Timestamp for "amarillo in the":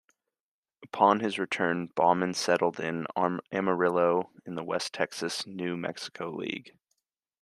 3.51-4.63